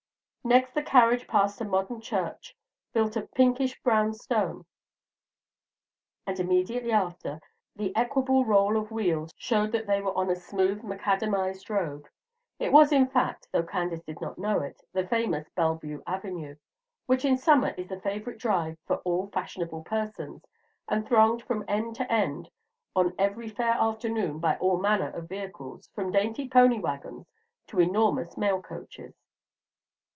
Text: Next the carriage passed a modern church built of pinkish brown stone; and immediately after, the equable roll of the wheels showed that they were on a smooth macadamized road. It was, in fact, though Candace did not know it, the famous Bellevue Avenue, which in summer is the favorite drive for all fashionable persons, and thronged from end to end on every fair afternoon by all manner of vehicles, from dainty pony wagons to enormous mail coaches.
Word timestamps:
Next 0.43 0.73
the 0.73 0.81
carriage 0.81 1.27
passed 1.27 1.61
a 1.61 1.65
modern 1.65 2.01
church 2.01 2.57
built 2.93 3.15
of 3.15 3.31
pinkish 3.31 3.79
brown 3.83 4.11
stone; 4.15 4.65
and 6.25 6.39
immediately 6.39 6.91
after, 6.91 7.39
the 7.75 7.95
equable 7.95 8.43
roll 8.43 8.75
of 8.75 8.87
the 8.89 8.93
wheels 8.95 9.35
showed 9.37 9.71
that 9.73 9.85
they 9.85 10.01
were 10.01 10.17
on 10.17 10.31
a 10.31 10.35
smooth 10.35 10.81
macadamized 10.81 11.69
road. 11.69 12.09
It 12.57 12.71
was, 12.71 12.91
in 12.91 13.05
fact, 13.07 13.49
though 13.51 13.61
Candace 13.61 14.01
did 14.01 14.19
not 14.19 14.39
know 14.39 14.61
it, 14.61 14.81
the 14.91 15.07
famous 15.07 15.47
Bellevue 15.49 16.01
Avenue, 16.07 16.55
which 17.05 17.23
in 17.23 17.37
summer 17.37 17.75
is 17.77 17.89
the 17.89 18.01
favorite 18.01 18.39
drive 18.39 18.79
for 18.87 18.95
all 19.03 19.27
fashionable 19.27 19.83
persons, 19.83 20.43
and 20.87 21.07
thronged 21.07 21.43
from 21.43 21.65
end 21.67 21.95
to 21.97 22.11
end 22.11 22.49
on 22.95 23.13
every 23.19 23.47
fair 23.47 23.75
afternoon 23.79 24.39
by 24.39 24.57
all 24.57 24.79
manner 24.79 25.11
of 25.11 25.29
vehicles, 25.29 25.87
from 25.93 26.11
dainty 26.11 26.49
pony 26.49 26.79
wagons 26.79 27.27
to 27.67 27.79
enormous 27.79 28.35
mail 28.37 28.59
coaches. 28.59 29.13